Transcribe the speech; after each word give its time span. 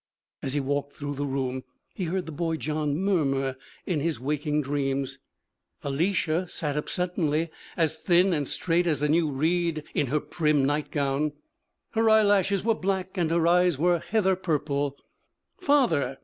As 0.41 0.55
he 0.55 0.59
walked 0.59 0.93
through 0.93 1.13
the 1.13 1.27
room, 1.27 1.63
he 1.93 2.05
heard 2.05 2.25
the 2.25 2.31
boy 2.31 2.57
John 2.57 2.97
murmur 2.97 3.55
in 3.85 3.99
his 3.99 4.19
waking 4.19 4.63
dreams. 4.63 5.19
Alicia 5.83 6.47
sat 6.47 6.75
up 6.75 6.89
suddenly, 6.89 7.51
as 7.77 7.99
thin 7.99 8.33
and 8.33 8.47
straight 8.47 8.87
as 8.87 9.03
a 9.03 9.07
new 9.07 9.29
reed 9.29 9.83
in 9.93 10.07
her 10.07 10.19
prim 10.19 10.65
nightgown. 10.65 11.33
Her 11.91 12.09
eyelashes 12.09 12.63
were 12.65 12.73
black 12.73 13.15
and 13.15 13.29
her 13.29 13.45
eyes 13.45 13.77
were 13.77 13.99
heather 13.99 14.35
purple. 14.35 14.97
'Father!' 15.59 16.17